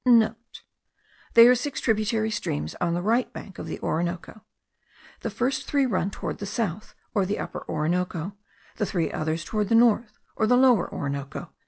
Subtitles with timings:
[0.45, 4.41] *(* They are six tributary streams on the right bank of the Orinoco;
[5.19, 8.35] the first three run towards the south, or the Upper Orinoco;
[8.77, 11.53] the three others towards the north, or the Lower Orinoco.)